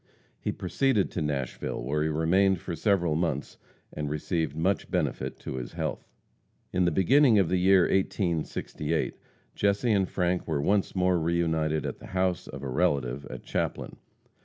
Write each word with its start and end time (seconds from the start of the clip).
He 0.39 0.51
proceeded 0.51 1.11
to 1.11 1.21
Nashville, 1.21 1.83
where 1.83 2.01
he 2.01 2.09
remained 2.09 2.59
for 2.59 2.75
several 2.75 3.13
months, 3.15 3.59
and 3.93 4.09
received 4.09 4.55
much 4.55 4.89
benefit 4.89 5.37
to 5.41 5.57
his 5.57 5.73
health. 5.73 6.07
In 6.73 6.85
the 6.85 6.91
beginning 6.91 7.37
of 7.37 7.49
the 7.49 7.59
year 7.59 7.81
1868 7.81 9.13
Jesse 9.53 9.91
and 9.91 10.09
Frank 10.09 10.47
were 10.47 10.59
once 10.59 10.95
more 10.95 11.19
re 11.19 11.35
united 11.37 11.85
at 11.85 11.99
the 11.99 12.07
house 12.17 12.47
of 12.47 12.63
a 12.63 12.67
relative 12.67 13.27
at 13.27 13.43
Chaplin. 13.43 13.97